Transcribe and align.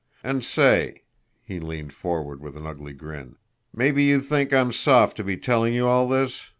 And 0.23 0.43
say" 0.43 1.03
he 1.43 1.59
leaned 1.59 1.93
forward 1.93 2.41
with 2.41 2.57
an 2.57 2.65
ugly 2.65 2.93
grin 2.93 3.35
"mabbe 3.71 3.99
you 4.03 4.19
think 4.19 4.51
I'm 4.51 4.71
soft 4.71 5.15
to 5.17 5.23
be 5.23 5.37
telling 5.37 5.75
you 5.75 5.85
all 5.87 6.07
this? 6.07 6.49